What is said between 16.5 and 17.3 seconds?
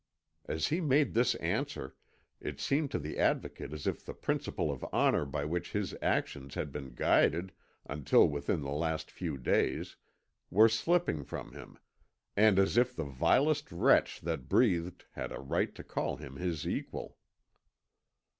equal.